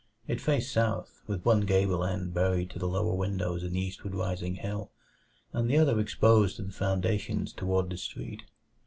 It 0.27 0.41
faced 0.41 0.73
south, 0.73 1.21
with 1.27 1.45
one 1.45 1.61
gable 1.61 2.03
end 2.03 2.33
buried 2.33 2.71
to 2.71 2.79
the 2.79 2.87
lower 2.87 3.13
windows 3.13 3.63
in 3.63 3.73
the 3.73 3.81
eastward 3.81 4.15
rising 4.15 4.55
hill, 4.55 4.89
and 5.53 5.69
the 5.69 5.77
other 5.77 5.99
exposed 5.99 6.55
to 6.55 6.63
the 6.63 6.71
foundations 6.73 7.53
toward 7.53 7.91
the 7.91 7.97
street. 7.97 8.41